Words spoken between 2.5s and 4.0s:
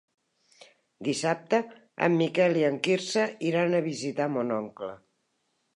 i en Quirze iran a